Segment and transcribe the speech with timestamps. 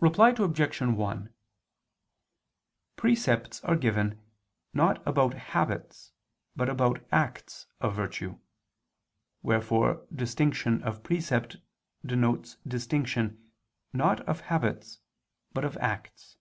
[0.00, 0.80] Reply Obj.
[0.80, 1.34] 1:
[2.96, 4.20] Precepts are given,
[4.74, 6.10] not about habits
[6.56, 8.40] but about acts of virtue:
[9.40, 11.58] wherefore distinction of precept
[12.04, 13.52] denotes distinction,
[13.92, 14.98] not of habits,
[15.52, 16.38] but of acts.